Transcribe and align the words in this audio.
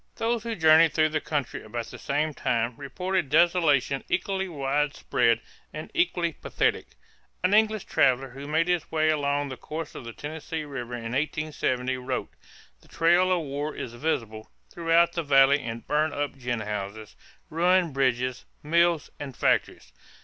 Those 0.15 0.41
who 0.41 0.55
journeyed 0.55 0.93
through 0.93 1.09
the 1.09 1.21
country 1.21 1.63
about 1.63 1.85
the 1.85 1.99
same 1.99 2.33
time 2.33 2.75
reported 2.75 3.29
desolation 3.29 4.03
equally 4.09 4.47
widespread 4.49 5.41
and 5.71 5.91
equally 5.93 6.33
pathetic. 6.33 6.87
An 7.43 7.53
English 7.53 7.83
traveler 7.83 8.29
who 8.31 8.47
made 8.47 8.67
his 8.67 8.91
way 8.91 9.09
along 9.11 9.49
the 9.49 9.57
course 9.57 9.93
of 9.93 10.03
the 10.03 10.11
Tennessee 10.11 10.63
River 10.63 10.95
in 10.95 11.03
1870 11.13 11.97
wrote: 11.97 12.31
"The 12.81 12.87
trail 12.87 13.31
of 13.31 13.41
war 13.41 13.75
is 13.75 13.93
visible 13.93 14.49
throughout 14.73 15.13
the 15.13 15.21
valley 15.21 15.61
in 15.61 15.81
burnt 15.81 16.15
up 16.15 16.35
gin 16.35 16.61
houses, 16.61 17.15
ruined 17.51 17.93
bridges, 17.93 18.45
mills, 18.63 19.11
and 19.19 19.37
factories 19.37 19.93